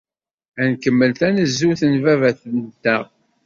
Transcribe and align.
Ad 0.61 0.67
nkemmel 0.71 1.11
tanezzut 1.19 1.81
n 1.91 1.93
baba-tenteɣ. 2.03 3.03